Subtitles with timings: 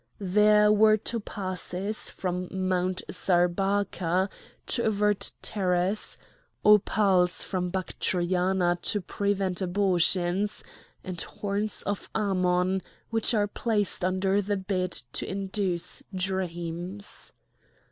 [0.19, 4.29] There were topazes from Mount Zabarca
[4.65, 6.17] to avert terrors,
[6.65, 10.63] opals from Bactriana to prevent abortions,
[11.03, 17.33] and horns of Ammon, which are placed under the bed to induce dreams.